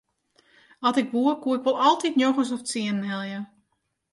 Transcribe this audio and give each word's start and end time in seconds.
At 0.87 0.99
ik 1.01 1.11
woe 1.13 1.33
koe 1.43 1.57
ik 1.57 1.65
wol 1.67 1.83
altyd 1.89 2.17
njoggens 2.21 2.51
of 2.55 2.61
tsienen 2.63 3.07
helje. 3.11 3.39